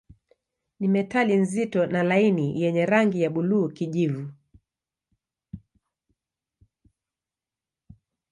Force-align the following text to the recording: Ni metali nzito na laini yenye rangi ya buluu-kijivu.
Ni 0.79 0.87
metali 0.87 1.35
nzito 1.43 1.85
na 1.87 2.01
laini 2.03 2.61
yenye 2.61 2.85
rangi 2.85 3.21
ya 3.21 3.29
buluu-kijivu. 3.29 4.33